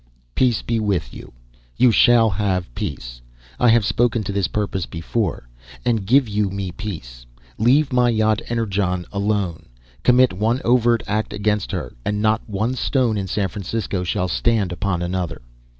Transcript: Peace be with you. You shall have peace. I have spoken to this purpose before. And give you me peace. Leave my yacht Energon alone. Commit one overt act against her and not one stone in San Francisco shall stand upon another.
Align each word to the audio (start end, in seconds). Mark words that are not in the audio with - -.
Peace 0.33 0.63
be 0.63 0.79
with 0.79 1.13
you. 1.13 1.31
You 1.77 1.91
shall 1.91 2.31
have 2.31 2.73
peace. 2.73 3.21
I 3.59 3.69
have 3.69 3.85
spoken 3.85 4.23
to 4.23 4.31
this 4.31 4.47
purpose 4.47 4.87
before. 4.87 5.47
And 5.85 6.07
give 6.07 6.27
you 6.27 6.49
me 6.49 6.71
peace. 6.71 7.27
Leave 7.59 7.93
my 7.93 8.09
yacht 8.09 8.41
Energon 8.49 9.05
alone. 9.11 9.67
Commit 10.01 10.33
one 10.33 10.59
overt 10.65 11.03
act 11.05 11.33
against 11.33 11.71
her 11.71 11.93
and 12.03 12.19
not 12.19 12.41
one 12.49 12.73
stone 12.73 13.15
in 13.15 13.27
San 13.27 13.47
Francisco 13.47 14.03
shall 14.03 14.27
stand 14.27 14.71
upon 14.71 15.03
another. 15.03 15.39